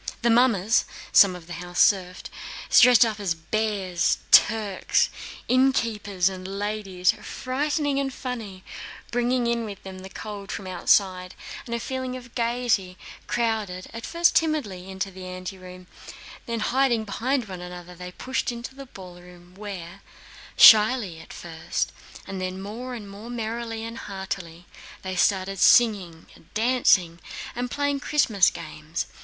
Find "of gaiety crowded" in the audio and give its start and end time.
12.17-13.91